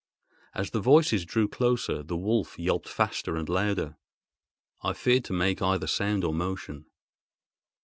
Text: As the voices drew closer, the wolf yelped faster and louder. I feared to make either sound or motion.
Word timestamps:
As 0.55 0.71
the 0.71 0.79
voices 0.79 1.25
drew 1.25 1.47
closer, 1.47 2.01
the 2.01 2.17
wolf 2.17 2.57
yelped 2.57 2.87
faster 2.89 3.35
and 3.35 3.47
louder. 3.47 3.97
I 4.81 4.93
feared 4.93 5.25
to 5.25 5.33
make 5.33 5.61
either 5.61 5.85
sound 5.85 6.23
or 6.23 6.33
motion. 6.33 6.87